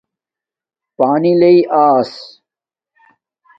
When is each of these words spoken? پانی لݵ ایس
پانی 0.97 1.33
لݵ 1.41 1.57
ایس 1.79 2.11